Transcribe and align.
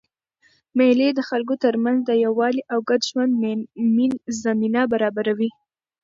مېلې 0.77 1.09
د 1.13 1.19
خلکو 1.29 1.53
ترمنځ 1.63 1.99
د 2.05 2.11
یووالي 2.25 2.61
او 2.73 2.79
ګډ 2.89 3.01
ژوند 3.09 3.31
زمینه 4.43 4.81
برابروي. 4.91 5.49